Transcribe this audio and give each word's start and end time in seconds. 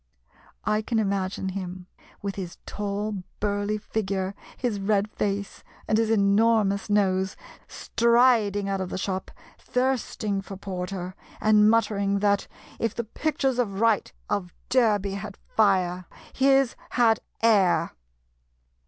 I 0.65 0.81
can 0.81 0.97
imagine 0.97 1.49
him, 1.49 1.85
with 2.23 2.33
his 2.33 2.57
tall, 2.65 3.21
burly 3.39 3.77
figure, 3.77 4.33
his 4.57 4.79
red 4.79 5.07
face, 5.11 5.63
and 5.87 5.95
his 5.99 6.09
enormous 6.09 6.89
nose, 6.89 7.35
striding 7.67 8.67
out 8.67 8.81
of 8.81 8.89
the 8.89 8.97
shop, 8.97 9.29
thirsting 9.59 10.41
for 10.41 10.57
porter, 10.57 11.13
and 11.39 11.69
muttering 11.69 12.17
that, 12.17 12.47
if 12.79 12.95
the 12.95 13.03
pictures 13.03 13.59
of 13.59 13.79
Wright 13.79 14.11
of 14.27 14.55
Derby 14.69 15.11
had 15.13 15.37
fire, 15.37 16.05
his 16.33 16.75
had 16.93 17.19
air. 17.43 17.91